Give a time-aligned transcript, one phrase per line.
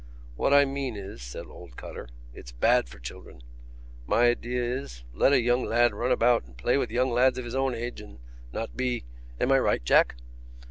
[0.35, 3.43] "What I mean is," said old Cotter, "it's bad for children.
[4.07, 7.45] My idea is: let a young lad run about and play with young lads of
[7.45, 8.17] his own age and
[8.51, 9.03] not be....
[9.39, 10.15] Am I right, Jack?"